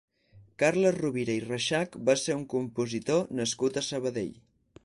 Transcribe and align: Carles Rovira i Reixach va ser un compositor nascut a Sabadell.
Carles 0.63 0.95
Rovira 1.01 1.35
i 1.41 1.43
Reixach 1.43 1.99
va 2.09 2.17
ser 2.23 2.39
un 2.39 2.49
compositor 2.57 3.33
nascut 3.41 3.79
a 3.83 3.89
Sabadell. 3.91 4.35